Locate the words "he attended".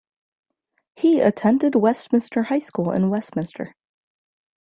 0.95-1.75